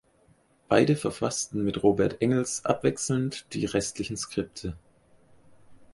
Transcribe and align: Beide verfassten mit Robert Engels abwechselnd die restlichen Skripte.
Beide 0.67 0.95
verfassten 0.95 1.63
mit 1.63 1.83
Robert 1.83 2.23
Engels 2.23 2.65
abwechselnd 2.65 3.45
die 3.53 3.65
restlichen 3.67 4.17
Skripte. 4.17 4.75